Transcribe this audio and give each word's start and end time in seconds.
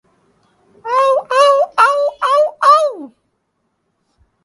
আউ, 0.85 1.11
আউ, 1.31 1.55
আউ, 1.77 1.99
আউ, 2.21 2.43
আউ। 2.61 3.11